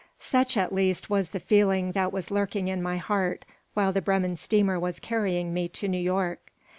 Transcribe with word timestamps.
Such, 0.17 0.57
at 0.57 0.73
least, 0.73 1.11
was 1.11 1.29
the 1.29 1.39
feeling 1.39 1.91
that 1.91 2.11
was 2.11 2.31
lurking 2.31 2.69
in 2.69 2.81
my 2.81 2.97
heart 2.97 3.45
while 3.75 3.93
the 3.93 4.01
Bremen 4.01 4.35
steamer 4.35 4.79
was 4.79 4.99
carrying 4.99 5.53
me 5.53 5.67
to 5.67 5.87
New 5.87 5.99
York. 6.01 6.51